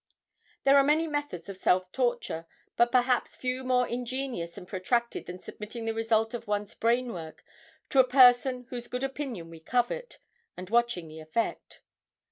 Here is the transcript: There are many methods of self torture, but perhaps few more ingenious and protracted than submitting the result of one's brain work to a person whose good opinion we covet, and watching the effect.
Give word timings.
There 0.63 0.77
are 0.77 0.83
many 0.83 1.05
methods 1.05 1.47
of 1.47 1.57
self 1.57 1.91
torture, 1.91 2.47
but 2.75 2.91
perhaps 2.91 3.35
few 3.35 3.63
more 3.63 3.87
ingenious 3.87 4.57
and 4.57 4.67
protracted 4.67 5.27
than 5.27 5.37
submitting 5.37 5.85
the 5.85 5.93
result 5.93 6.33
of 6.33 6.47
one's 6.47 6.73
brain 6.73 7.13
work 7.13 7.45
to 7.91 7.99
a 7.99 8.03
person 8.03 8.65
whose 8.71 8.87
good 8.87 9.03
opinion 9.03 9.51
we 9.51 9.59
covet, 9.59 10.17
and 10.57 10.71
watching 10.71 11.07
the 11.07 11.19
effect. 11.19 11.81